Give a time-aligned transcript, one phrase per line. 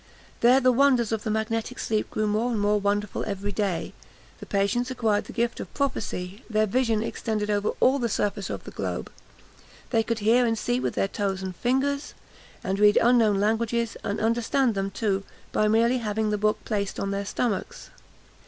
[0.39, 3.93] There the wonders of the magnetic sleep grew more and more wonderful every day;
[4.39, 8.63] the patients acquired the gift of prophecy; their vision extended over all the surface of
[8.63, 9.11] the globe;
[9.91, 12.15] they could hear and see with their toes and fingers,
[12.63, 17.11] and read unknown languages, and understand them too, by merely having the book placed on
[17.11, 17.91] their stomachs.